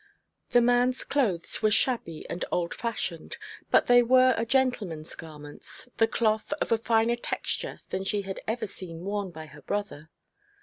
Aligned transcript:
The 0.49 0.61
man's 0.61 1.03
clothes 1.03 1.61
were 1.61 1.69
shabby 1.69 2.25
and 2.27 2.43
old 2.51 2.73
fashioned, 2.73 3.37
but 3.69 3.85
they 3.85 4.01
were 4.01 4.33
a 4.35 4.47
gentleman's 4.47 5.13
garments, 5.13 5.89
the 5.97 6.07
cloth 6.07 6.51
of 6.53 6.71
a 6.71 6.79
finer 6.79 7.15
texture 7.15 7.81
than 7.89 8.03
she 8.03 8.23
had 8.23 8.39
ever 8.47 8.65
seen 8.65 9.01
worn 9.01 9.29
by 9.29 9.45
her 9.45 9.61
brother. 9.61 10.09